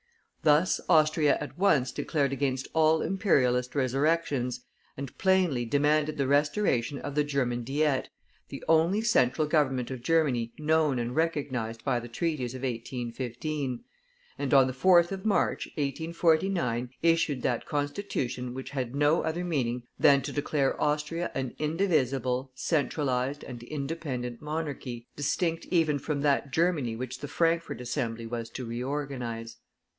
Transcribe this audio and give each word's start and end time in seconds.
Thus 0.41 0.81
Austria 0.89 1.37
at 1.39 1.59
once 1.59 1.91
declared 1.91 2.33
against 2.33 2.67
all 2.73 3.03
imperialist 3.03 3.75
resurrections, 3.75 4.65
and 4.97 5.15
plainly 5.19 5.63
demanded 5.65 6.17
the 6.17 6.25
restoration 6.25 6.97
of 6.97 7.13
the 7.13 7.23
German 7.23 7.63
Diet, 7.63 8.09
the 8.49 8.63
only 8.67 9.01
Central 9.03 9.45
Government 9.47 9.91
of 9.91 10.01
Germany 10.01 10.51
known 10.57 10.97
and 10.97 11.15
recognized 11.15 11.83
by 11.85 11.99
the 11.99 12.07
treaties 12.07 12.55
of 12.55 12.63
1815; 12.63 13.83
and 14.39 14.53
on 14.55 14.65
the 14.65 14.73
4th 14.73 15.11
of 15.11 15.23
March, 15.23 15.67
1849, 15.75 16.89
issued 17.03 17.43
that 17.43 17.67
Constitution 17.67 18.55
which 18.55 18.71
had 18.71 18.95
no 18.95 19.21
other 19.21 19.43
meaning 19.43 19.83
than 19.99 20.23
to 20.23 20.31
declare 20.31 20.81
Austria 20.81 21.29
an 21.35 21.53
indivisible, 21.59 22.51
centralized, 22.55 23.43
and 23.43 23.61
independent 23.61 24.41
monarchy, 24.41 25.07
distinct 25.15 25.65
even 25.67 25.99
from 25.99 26.21
that 26.21 26.51
Germany 26.51 26.95
which 26.95 27.19
the 27.19 27.27
Frankfort 27.27 27.79
Assembly 27.79 28.25
was 28.25 28.49
to 28.49 28.65
reorganize. 28.65 29.57